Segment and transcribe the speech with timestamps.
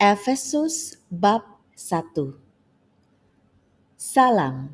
[0.00, 1.44] Efesus bab
[1.76, 2.16] 1
[4.00, 4.72] Salam.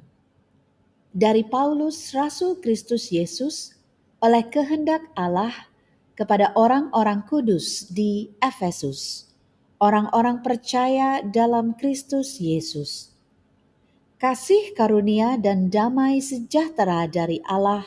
[1.10, 3.74] Dari Paulus Rasul Kristus Yesus
[4.22, 5.66] oleh kehendak Allah
[6.14, 9.26] kepada orang-orang kudus di Efesus,
[9.82, 13.10] orang-orang percaya dalam Kristus Yesus.
[14.22, 17.82] Kasih karunia dan damai sejahtera dari Allah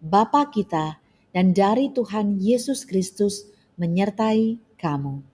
[0.00, 0.96] Bapa kita
[1.36, 3.44] dan dari Tuhan Yesus Kristus
[3.76, 5.29] menyertai kamu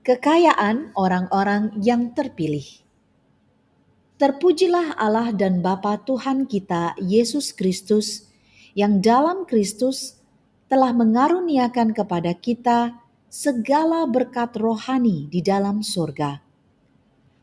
[0.00, 2.64] kekayaan orang-orang yang terpilih.
[4.16, 8.28] Terpujilah Allah dan Bapa Tuhan kita Yesus Kristus
[8.72, 10.20] yang dalam Kristus
[10.72, 12.96] telah mengaruniakan kepada kita
[13.28, 16.40] segala berkat rohani di dalam surga.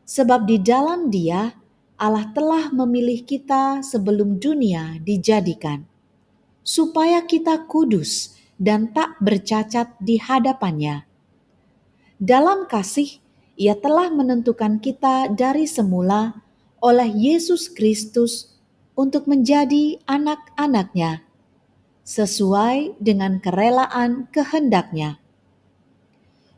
[0.06, 1.50] Sebab di dalam Dia
[1.98, 5.82] Allah telah memilih kita sebelum dunia dijadikan,
[6.62, 11.07] supaya kita kudus dan tak bercacat di hadapannya
[12.18, 13.22] dalam kasih,
[13.58, 16.46] Ia telah menentukan kita dari semula
[16.78, 18.54] oleh Yesus Kristus
[18.94, 21.26] untuk menjadi anak-anaknya,
[22.06, 25.18] sesuai dengan kerelaan kehendaknya.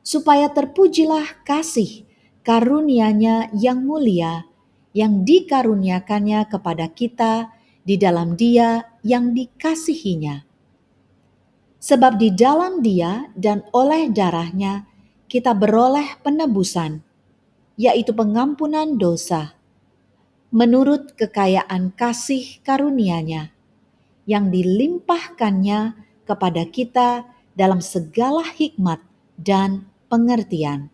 [0.04, 2.04] Supaya terpujilah kasih
[2.44, 4.50] karunia-Nya yang mulia
[4.90, 7.54] yang dikaruniakannya kepada kita
[7.86, 10.42] di dalam Dia yang dikasihinya.
[11.80, 14.89] Sebab di dalam Dia dan oleh darahnya
[15.30, 17.06] kita beroleh penebusan,
[17.78, 19.54] yaitu pengampunan dosa,
[20.50, 23.54] menurut kekayaan kasih karunia-Nya
[24.26, 25.94] yang dilimpahkannya
[26.26, 28.98] kepada kita dalam segala hikmat
[29.38, 30.90] dan pengertian.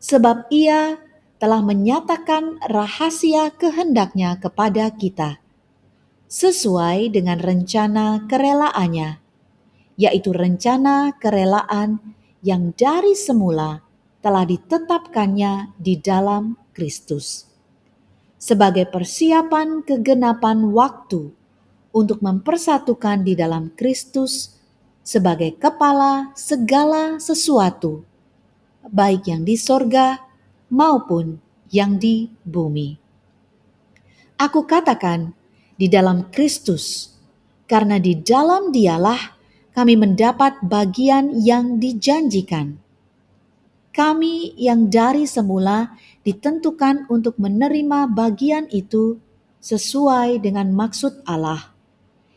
[0.00, 0.96] Sebab Ia
[1.36, 5.36] telah menyatakan rahasia kehendaknya kepada kita,
[6.32, 9.20] sesuai dengan rencana kerelaannya,
[10.00, 13.82] yaitu rencana kerelaan yang dari semula
[14.22, 17.46] telah ditetapkannya di dalam Kristus.
[18.38, 21.34] Sebagai persiapan kegenapan waktu
[21.90, 24.54] untuk mempersatukan di dalam Kristus
[25.02, 28.06] sebagai kepala segala sesuatu,
[28.86, 30.22] baik yang di sorga
[30.70, 31.40] maupun
[31.72, 33.00] yang di bumi.
[34.38, 35.34] Aku katakan
[35.74, 37.10] di dalam Kristus,
[37.66, 39.37] karena di dalam dialah
[39.72, 42.80] kami mendapat bagian yang dijanjikan.
[43.94, 49.18] Kami yang dari semula ditentukan untuk menerima bagian itu
[49.58, 51.74] sesuai dengan maksud Allah,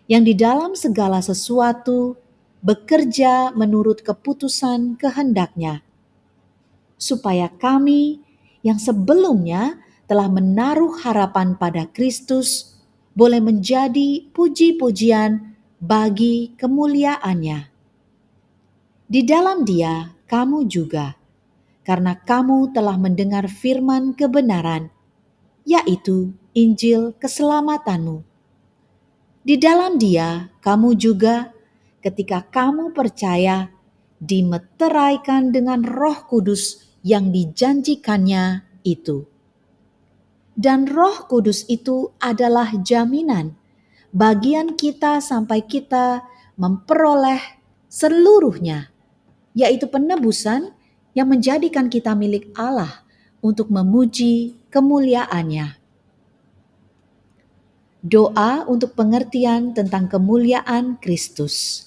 [0.09, 2.17] yang di dalam segala sesuatu
[2.65, 5.85] bekerja menurut keputusan kehendaknya,
[6.97, 8.25] supaya kami
[8.65, 9.77] yang sebelumnya
[10.09, 12.77] telah menaruh harapan pada Kristus
[13.13, 15.50] boleh menjadi puji-pujian
[15.81, 17.59] bagi kemuliaannya.
[19.09, 21.17] Di dalam dia kamu juga,
[21.81, 24.93] karena kamu telah mendengar firman kebenaran,
[25.65, 28.21] yaitu Injil keselamatanmu.
[29.41, 31.49] Di dalam dia kamu juga,
[32.05, 33.73] ketika kamu percaya,
[34.21, 39.25] dimeteraikan dengan roh kudus yang dijanjikannya itu.
[40.53, 43.57] Dan roh kudus itu adalah jaminan
[44.11, 46.23] bagian kita sampai kita
[46.59, 47.39] memperoleh
[47.87, 48.91] seluruhnya,
[49.55, 50.75] yaitu penebusan
[51.11, 53.03] yang menjadikan kita milik Allah
[53.43, 55.79] untuk memuji kemuliaannya.
[58.01, 61.85] Doa untuk pengertian tentang kemuliaan Kristus.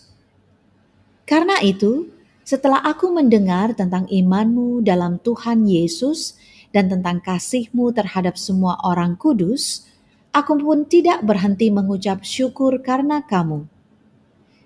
[1.25, 2.13] Karena itu,
[2.45, 6.37] setelah aku mendengar tentang imanmu dalam Tuhan Yesus
[6.71, 9.89] dan tentang kasihmu terhadap semua orang kudus,
[10.35, 13.71] aku pun tidak berhenti mengucap syukur karena kamu.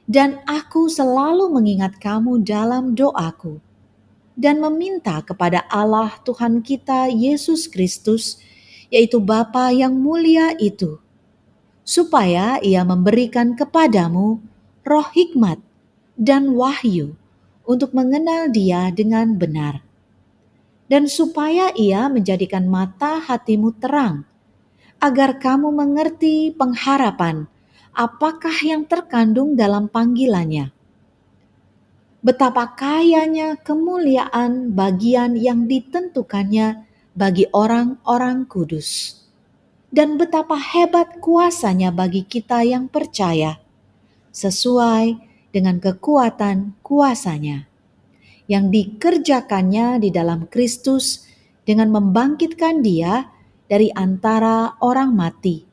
[0.08, 3.60] Dan aku selalu mengingat kamu dalam doaku
[4.38, 8.38] dan meminta kepada Allah Tuhan kita Yesus Kristus,
[8.86, 11.02] yaitu Bapa yang mulia itu,
[11.82, 14.38] supaya ia memberikan kepadamu
[14.86, 15.58] roh hikmat
[16.14, 17.18] dan wahyu
[17.66, 19.82] untuk mengenal dia dengan benar.
[20.88, 24.27] Dan supaya ia menjadikan mata hatimu terang,
[24.98, 27.46] agar kamu mengerti pengharapan
[27.94, 30.70] apakah yang terkandung dalam panggilannya.
[32.22, 39.18] Betapa kayanya kemuliaan bagian yang ditentukannya bagi orang-orang kudus.
[39.88, 43.56] Dan betapa hebat kuasanya bagi kita yang percaya,
[44.36, 45.16] sesuai
[45.48, 47.64] dengan kekuatan kuasanya
[48.48, 51.24] yang dikerjakannya di dalam Kristus
[51.64, 53.32] dengan membangkitkan dia
[53.68, 55.68] dari antara orang mati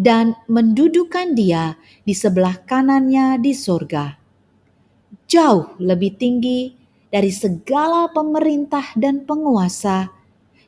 [0.00, 1.76] dan mendudukan dia
[2.08, 4.16] di sebelah kanannya di sorga.
[5.28, 6.72] Jauh lebih tinggi
[7.12, 10.08] dari segala pemerintah dan penguasa,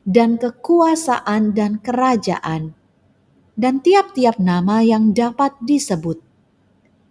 [0.05, 2.77] dan kekuasaan dan kerajaan,
[3.57, 6.21] dan tiap-tiap nama yang dapat disebut,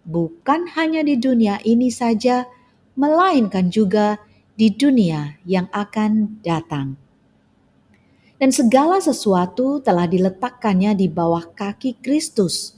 [0.07, 2.47] bukan hanya di dunia ini saja,
[2.95, 4.21] melainkan juga
[4.55, 7.02] di dunia yang akan datang.
[8.41, 12.75] Dan segala sesuatu telah diletakkannya di bawah kaki Kristus,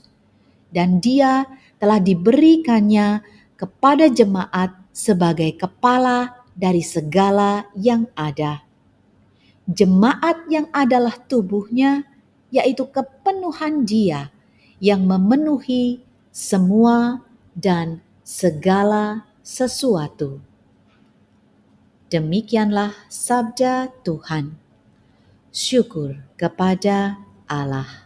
[0.70, 1.48] dan Dia
[1.80, 3.24] telah diberikannya
[3.56, 8.64] kepada jemaat sebagai kepala dari segala yang ada.
[9.66, 12.06] Jemaat yang adalah tubuhnya,
[12.54, 14.30] yaitu kepenuhan Dia
[14.78, 17.24] yang memenuhi semua
[17.56, 20.38] dan segala sesuatu.
[22.12, 24.65] Demikianlah sabda Tuhan.
[25.56, 27.16] Syukur kepada
[27.48, 28.05] Allah.